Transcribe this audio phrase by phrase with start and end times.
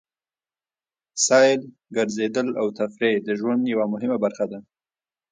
[1.25, 1.61] سیل،
[1.95, 4.59] ګرځېدل او تفرېح د ژوند یوه مهمه برخه ده.